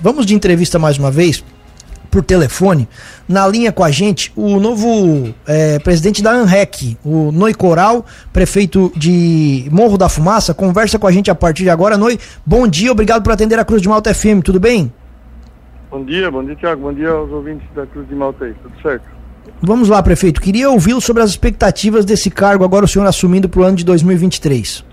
[0.00, 1.44] Vamos de entrevista mais uma vez,
[2.08, 2.88] por telefone.
[3.28, 8.92] Na linha com a gente, o novo é, presidente da ANREC, o Noi Coral, prefeito
[8.94, 11.98] de Morro da Fumaça, conversa com a gente a partir de agora.
[11.98, 12.16] Noi,
[12.46, 14.92] bom dia, obrigado por atender a Cruz de Malta FM, tudo bem?
[15.90, 16.82] Bom dia, bom dia, Tiago.
[16.82, 19.04] Bom dia aos ouvintes da Cruz de Malta aí, tudo certo?
[19.60, 20.40] Vamos lá, prefeito.
[20.40, 23.84] Queria ouvi-lo sobre as expectativas desse cargo, agora o senhor assumindo para o ano de
[23.84, 24.84] 2023.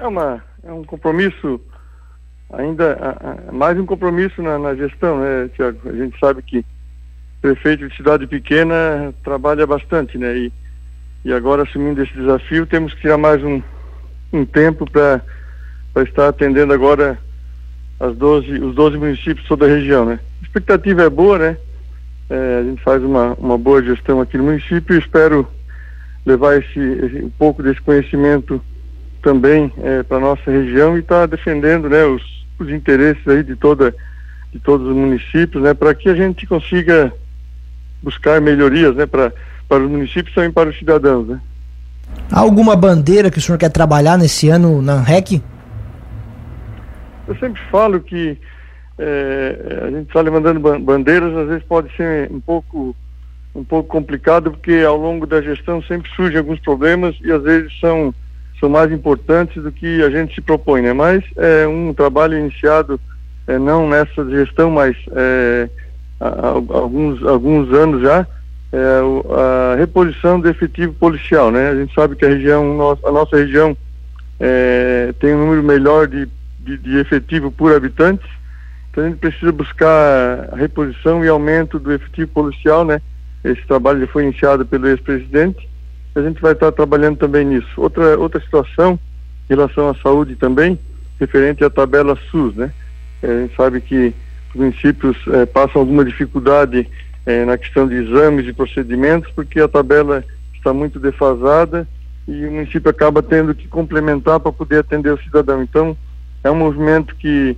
[0.00, 1.60] É, uma, é um compromisso
[2.50, 5.88] ainda a, a, mais um compromisso na, na gestão, né, Tiago?
[5.88, 6.64] A gente sabe que
[7.40, 10.36] prefeito de cidade pequena trabalha bastante, né?
[10.36, 10.52] E,
[11.24, 13.62] e agora assumindo esse desafio, temos que tirar mais um,
[14.32, 15.22] um tempo para
[16.02, 17.18] estar atendendo agora
[18.00, 20.20] as 12, os 12 municípios toda a região, né?
[20.40, 21.56] A expectativa é boa, né?
[22.30, 25.46] É, a gente faz uma, uma boa gestão aqui no município e espero
[26.26, 28.60] levar esse, esse um pouco desse conhecimento
[29.22, 33.56] também é, para nossa região e estar tá defendendo, né, os os interesses aí de
[33.56, 33.94] toda
[34.52, 37.12] de todos os municípios, né, para que a gente consiga
[38.02, 39.32] buscar melhorias, né, para
[39.68, 41.40] para os municípios e também para os cidadãos, né.
[42.32, 45.42] Há alguma bandeira que o senhor quer trabalhar nesse ano na REC?
[47.26, 48.38] Eu sempre falo que
[48.98, 52.96] é, a gente está levantando bandeiras, às vezes pode ser um pouco
[53.54, 57.72] um pouco complicado porque ao longo da gestão sempre surgem alguns problemas e às vezes
[57.80, 58.14] são
[58.60, 60.92] são mais importantes do que a gente se propõe, né?
[60.92, 63.00] Mas é um trabalho iniciado
[63.46, 65.68] é, não nessa gestão, mas é,
[66.20, 68.26] há, alguns alguns anos já
[68.72, 69.00] é,
[69.72, 71.70] a reposição do efetivo policial, né?
[71.70, 73.76] A gente sabe que a região a nossa região
[74.40, 76.28] é, tem um número melhor de,
[76.60, 78.28] de, de efetivo por habitantes,
[78.90, 83.00] então a gente precisa buscar a reposição e aumento do efetivo policial, né?
[83.44, 85.68] Esse trabalho foi iniciado pelo ex-presidente
[86.18, 87.68] a gente vai estar trabalhando também nisso.
[87.76, 88.98] Outra, outra situação
[89.48, 90.78] em relação à saúde também,
[91.18, 92.72] referente à tabela SUS, né?
[93.22, 94.14] É, a gente sabe que
[94.50, 96.88] os municípios é, passam alguma dificuldade
[97.24, 100.24] é, na questão de exames e procedimentos, porque a tabela
[100.54, 101.86] está muito defasada
[102.26, 105.62] e o município acaba tendo que complementar para poder atender o cidadão.
[105.62, 105.96] Então,
[106.44, 107.56] é um movimento que,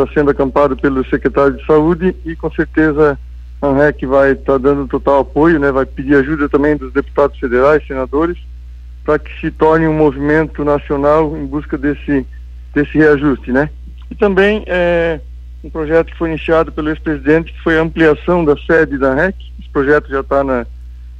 [0.00, 3.18] está sendo acampado pelo secretário de Saúde e com certeza
[3.60, 7.38] a ANREC vai estar tá dando total apoio, né, vai pedir ajuda também dos deputados
[7.38, 8.38] federais, senadores,
[9.04, 12.26] para que se torne um movimento nacional em busca desse,
[12.74, 13.52] desse reajuste.
[13.52, 13.68] Né?
[14.10, 15.20] E também é,
[15.62, 19.36] um projeto que foi iniciado pelo ex-presidente, que foi a ampliação da sede da ANREC.
[19.58, 20.66] Esse projeto já está na,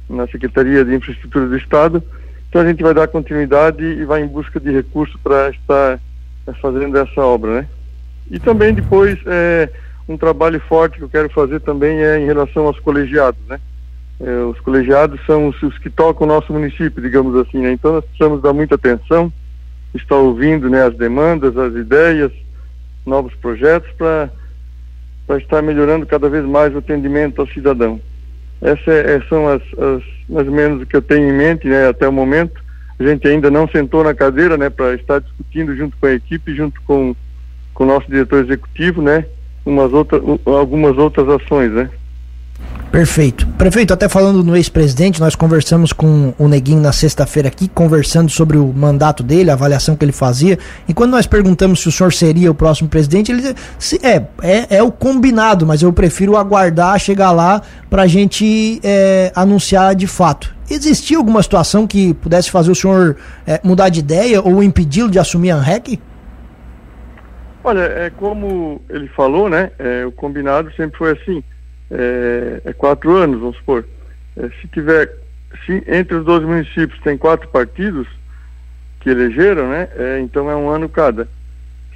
[0.09, 2.03] na Secretaria de Infraestrutura do Estado.
[2.49, 5.99] Então a gente vai dar continuidade e vai em busca de recursos para estar
[6.47, 7.61] é, fazendo essa obra.
[7.61, 7.67] Né?
[8.31, 9.19] E também depois.
[9.27, 9.69] É,
[10.11, 13.59] um trabalho forte que eu quero fazer também é em relação aos colegiados, né?
[14.19, 17.71] É, os colegiados são os, os, que tocam o nosso município, digamos assim, né?
[17.71, 19.33] Então nós precisamos dar muita atenção,
[19.95, 22.31] estar ouvindo né, as demandas, as ideias,
[23.05, 24.29] novos projetos para
[25.25, 28.01] para estar melhorando cada vez mais o atendimento ao cidadão.
[28.61, 31.87] Essas é, são as, as, mais ou menos o que eu tenho em mente, né,
[31.87, 32.61] até o momento.
[32.99, 36.53] A gente ainda não sentou na cadeira, né, para estar discutindo junto com a equipe,
[36.53, 37.15] junto com,
[37.73, 39.25] com o nosso diretor executivo, né,
[39.65, 41.89] umas outras, algumas outras ações, né?
[42.91, 43.47] Perfeito.
[43.57, 48.57] Prefeito, até falando no ex-presidente, nós conversamos com o Neguinho na sexta-feira aqui, conversando sobre
[48.57, 50.59] o mandato dele, a avaliação que ele fazia.
[50.89, 54.77] E quando nós perguntamos se o senhor seria o próximo presidente, ele disse: é, é,
[54.77, 60.05] é o combinado, mas eu prefiro aguardar chegar lá para a gente é, anunciar de
[60.05, 60.53] fato.
[60.69, 63.15] Existia alguma situação que pudesse fazer o senhor
[63.47, 65.97] é, mudar de ideia ou impedi-lo de assumir a ANREC?
[67.63, 69.71] Olha, é como ele falou, né?
[69.77, 71.43] É, o combinado sempre foi assim.
[71.91, 73.85] É, é quatro anos, vamos supor.
[74.35, 75.13] É, se tiver,
[75.65, 78.07] se entre os 12 municípios tem quatro partidos
[78.99, 79.89] que elegeram, né?
[79.95, 81.27] É, então é um ano cada.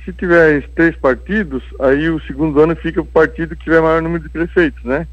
[0.04, 4.24] Se tiver três partidos, aí o segundo ano fica o partido que tiver maior número
[4.24, 5.08] de prefeitos, né?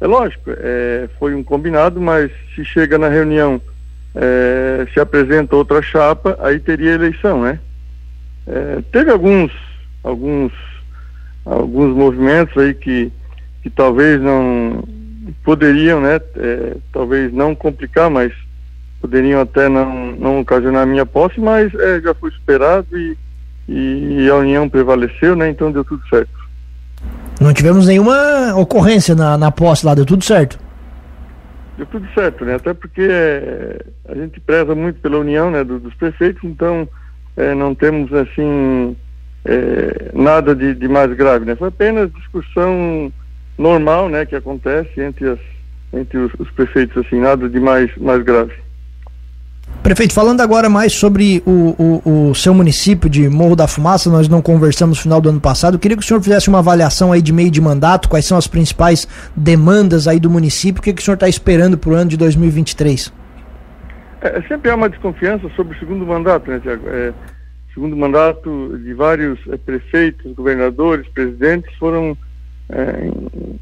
[0.00, 3.60] É lógico, é, foi um combinado, mas se chega na reunião,
[4.14, 7.58] é, se apresenta outra chapa, aí teria eleição, né?
[8.92, 9.50] Teve alguns
[10.06, 10.52] alguns
[11.44, 13.12] alguns movimentos aí que,
[13.62, 14.82] que talvez não
[15.44, 18.32] poderiam, né, é, talvez não complicar, mas
[19.00, 23.16] poderiam até não, não ocasionar a minha posse, mas é, já foi esperado e,
[23.68, 26.46] e, a união prevaleceu, né, então deu tudo certo.
[27.40, 30.58] Não tivemos nenhuma ocorrência na, na posse lá, deu tudo certo?
[31.76, 35.78] Deu tudo certo, né, até porque é, a gente preza muito pela união, né, do,
[35.78, 36.88] dos prefeitos, então
[37.36, 38.96] é, não temos, assim,
[39.46, 41.54] é, nada de, de, mais grave, né?
[41.54, 43.12] Foi apenas discussão
[43.56, 45.38] normal, né, que acontece entre, as,
[45.92, 48.52] entre os, os prefeitos, assim, nada de mais, mais grave.
[49.82, 54.28] Prefeito, falando agora mais sobre o, o, o, seu município de Morro da Fumaça, nós
[54.28, 55.74] não conversamos no final do ano passado.
[55.74, 58.36] Eu queria que o senhor fizesse uma avaliação aí de meio de mandato, quais são
[58.36, 59.06] as principais
[59.36, 62.16] demandas aí do município, o que, que o senhor está esperando para o ano de
[62.16, 63.12] 2023?
[64.22, 66.88] É, sempre há uma desconfiança sobre o segundo mandato, né, Tiago?
[66.88, 67.12] É,
[67.76, 72.16] segundo mandato de vários é, prefeitos, governadores, presidentes foram
[72.70, 73.10] é,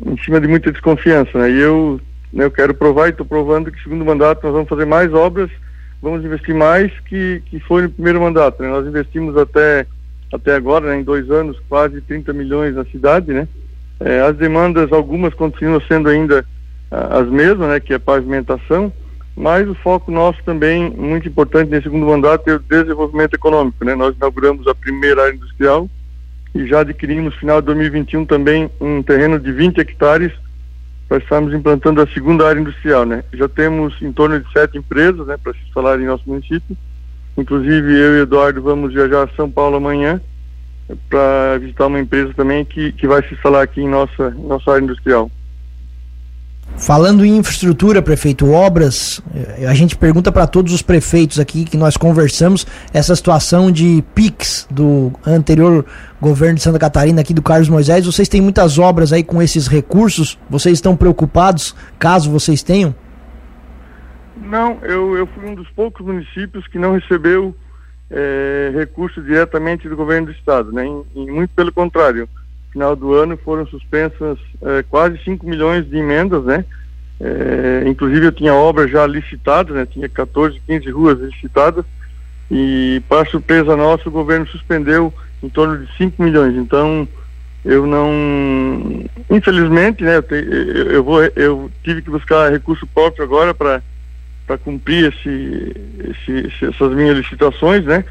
[0.06, 1.50] em, cima de muita desconfiança, né?
[1.50, 2.00] E eu,
[2.32, 5.50] né, eu quero provar e estou provando que segundo mandato nós vamos fazer mais obras
[6.04, 8.62] vamos investir mais que, que foi no primeiro mandato.
[8.62, 8.68] Né?
[8.68, 9.86] Nós investimos até,
[10.30, 13.32] até agora, né, em dois anos, quase 30 milhões na cidade.
[13.32, 13.48] Né?
[13.98, 16.44] É, as demandas, algumas continuam sendo ainda
[16.90, 18.92] ah, as mesmas, né, que é pavimentação,
[19.36, 23.84] mas o foco nosso também, muito importante nesse segundo mandato, é o desenvolvimento econômico.
[23.84, 23.94] Né?
[23.94, 25.88] Nós inauguramos a primeira área industrial
[26.54, 30.32] e já adquirimos, no final de 2021, também um terreno de 20 hectares
[31.10, 33.22] nós estamos implantando a segunda área industrial, né?
[33.34, 36.76] Já temos em torno de sete empresas, né, para se instalar em nosso município.
[37.36, 40.20] Inclusive eu e Eduardo vamos viajar a São Paulo amanhã
[41.08, 44.84] para visitar uma empresa também que, que vai se instalar aqui em nossa, nossa área
[44.84, 45.30] industrial.
[46.76, 51.76] Falando em infraestrutura, prefeito, obras, eh, a gente pergunta para todos os prefeitos aqui que
[51.76, 55.86] nós conversamos essa situação de PIX do anterior
[56.20, 58.04] governo de Santa Catarina, aqui do Carlos Moisés.
[58.04, 60.36] Vocês têm muitas obras aí com esses recursos?
[60.50, 62.92] Vocês estão preocupados, caso vocês tenham?
[64.36, 67.54] Não, eu, eu fui um dos poucos municípios que não recebeu
[68.10, 70.84] é, recurso diretamente do governo do estado, né?
[70.86, 72.28] E, e muito pelo contrário
[72.74, 76.64] final do ano foram suspensas é, quase 5 milhões de emendas, né?
[77.20, 79.86] É, inclusive eu tinha obras já licitadas, né?
[79.86, 81.84] Tinha 14, 15 ruas licitadas
[82.50, 86.56] e para surpresa nossa o governo suspendeu em torno de 5 milhões.
[86.56, 87.08] Então
[87.64, 90.16] eu não, infelizmente, né?
[90.16, 93.80] Eu, te, eu, eu, vou, eu tive que buscar recurso próprio agora para
[94.46, 95.74] para cumprir esse,
[96.10, 98.04] esse, essas minhas licitações, né?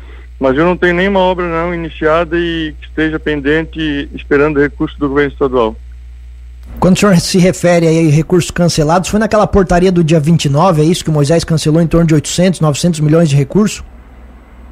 [0.43, 5.07] Mas eu não tenho nenhuma obra não iniciada e que esteja pendente esperando recurso do
[5.07, 5.73] governo estadual.
[6.81, 10.81] Quando o senhor se refere aí a recursos cancelados, foi naquela portaria do dia 29,
[10.81, 13.85] é isso que o Moisés cancelou em torno de 800, 900 milhões de recursos?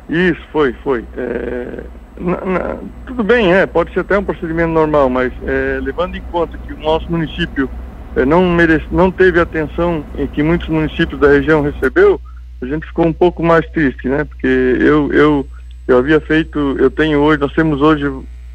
[0.10, 1.06] Isso, foi, foi.
[1.16, 1.84] É,
[2.20, 2.76] na, na,
[3.08, 6.74] tudo bem, é, pode ser até um procedimento normal, mas é, levando em conta que
[6.74, 7.70] o nosso município
[8.18, 12.20] é, não, merece, não teve a atenção em que muitos municípios da região recebeu,
[12.62, 14.24] a gente ficou um pouco mais triste, né?
[14.24, 15.48] Porque eu, eu,
[15.88, 18.06] eu havia feito, eu tenho hoje, nós temos hoje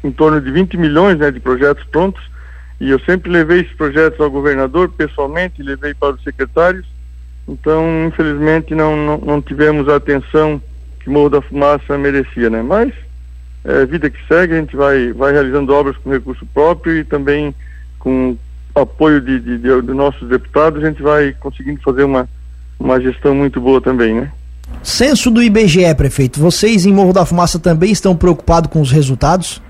[0.03, 2.21] em torno de 20 milhões né, de projetos prontos
[2.79, 6.85] e eu sempre levei esses projetos ao governador pessoalmente, levei para os secretários.
[7.47, 10.61] Então, infelizmente, não, não, não tivemos a atenção
[10.99, 12.61] que Morro da Fumaça merecia, né?
[12.61, 12.93] Mas
[13.63, 17.55] é vida que segue, a gente vai, vai realizando obras com recurso próprio e também
[17.99, 18.37] com
[18.75, 22.29] apoio de, de, de, de nossos deputados, a gente vai conseguindo fazer uma
[22.79, 24.31] uma gestão muito boa também, né?
[24.83, 26.39] Censo do IBGE, prefeito.
[26.39, 29.61] Vocês em Morro da Fumaça também estão preocupados com os resultados?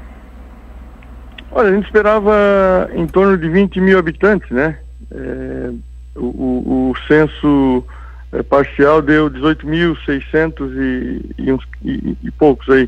[1.52, 4.78] Olha, a gente esperava em torno de 20 mil habitantes, né?
[5.12, 5.72] É,
[6.16, 7.84] o, o, o, censo
[8.32, 12.88] é, parcial deu 18.600 e, e, e, e poucos aí.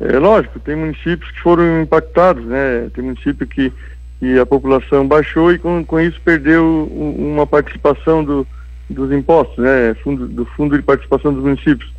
[0.00, 2.88] É lógico, tem municípios que foram impactados, né?
[2.94, 3.72] Tem município que,
[4.20, 8.46] que a população baixou e com, com isso perdeu uma participação do,
[8.90, 11.92] dos impostos, né, fundo, do fundo de participação dos municípios.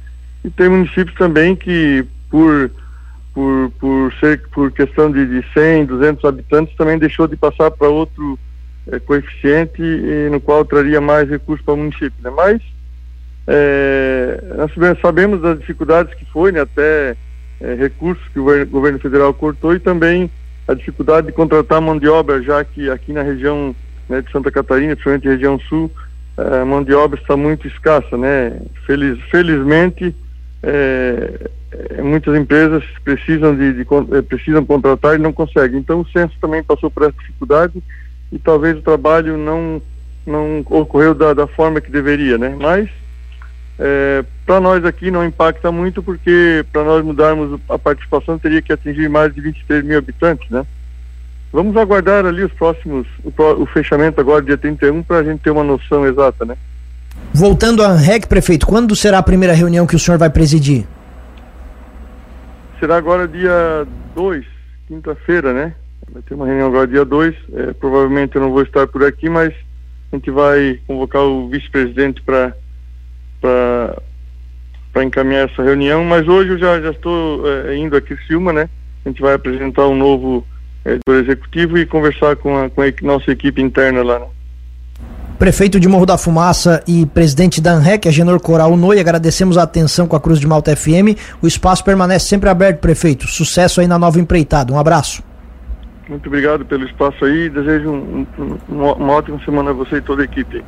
[0.43, 2.71] E tem municípios também que por
[3.33, 7.87] por, por ser por questão de, de 100, 200 habitantes também deixou de passar para
[7.87, 8.37] outro
[8.91, 12.29] é, coeficiente e, no qual traria mais recursos para o município, né?
[12.35, 12.61] Mas
[13.47, 17.15] é, nós sabemos das dificuldades que foi, né, até
[17.61, 20.29] é, recursos que o governo, federal cortou e também
[20.67, 23.75] a dificuldade de contratar mão de obra, já que aqui na região
[24.07, 25.91] né, de Santa Catarina, principalmente região sul,
[26.61, 28.59] a mão de obra está muito escassa, né?
[28.85, 30.15] Feliz, felizmente,
[30.63, 35.79] é, é, muitas empresas precisam de, de, é, precisam contratar e não conseguem.
[35.79, 37.81] Então o censo também passou por essa dificuldade
[38.31, 39.81] e talvez o trabalho não
[40.25, 42.55] não ocorreu da, da forma que deveria, né?
[42.59, 42.89] Mas
[43.79, 48.73] é, para nós aqui não impacta muito porque para nós mudarmos a participação teria que
[48.73, 50.65] atingir mais de 23 mil habitantes, né?
[51.51, 55.49] Vamos aguardar ali os próximos, o, o fechamento agora, dia 31, para a gente ter
[55.49, 56.55] uma noção exata, né?
[57.33, 60.85] Voltando à REC, prefeito, quando será a primeira reunião que o senhor vai presidir?
[62.79, 64.45] Será agora dia 2,
[64.87, 65.73] quinta-feira, né?
[66.11, 67.35] Vai ter uma reunião agora dia 2.
[67.53, 69.53] É, provavelmente eu não vou estar por aqui, mas
[70.11, 72.53] a gente vai convocar o vice-presidente para
[73.41, 76.03] para encaminhar essa reunião.
[76.03, 78.69] Mas hoje eu já, já estou é, indo aqui Silma, né?
[79.05, 80.45] A gente vai apresentar um novo
[80.89, 84.19] é, do executivo e conversar com a, com a nossa equipe interna lá.
[84.19, 84.25] Né?
[85.37, 90.05] Prefeito de Morro da Fumaça e presidente da ANREC, Agenor Coral Noi, agradecemos a atenção
[90.05, 91.15] com a Cruz de Malta FM.
[91.41, 93.25] O espaço permanece sempre aberto, prefeito.
[93.25, 94.73] Sucesso aí na nova empreitada.
[94.73, 95.23] Um abraço.
[96.09, 97.49] Muito obrigado pelo espaço aí.
[97.49, 100.61] Desejo um, um, uma ótima semana a você e toda a equipe.